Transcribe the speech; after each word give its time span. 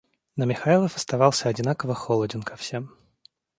Но 0.35 0.45
Михайлов 0.47 0.95
оставался 0.95 1.47
одинаково 1.47 1.93
холоден 1.93 2.41
ко 2.41 2.55
всем. 2.55 2.91